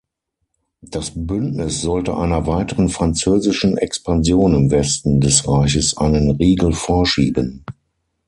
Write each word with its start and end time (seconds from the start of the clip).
Das 0.81 1.11
Bündnis 1.13 1.81
sollte 1.83 2.17
einer 2.17 2.47
weiteren 2.47 2.89
französischen 2.89 3.77
Expansion 3.77 4.55
im 4.55 4.71
Westen 4.71 5.19
des 5.21 5.47
Reiches 5.47 5.95
einen 5.95 6.31
Riegel 6.31 6.73
vorschieben. 6.73 7.63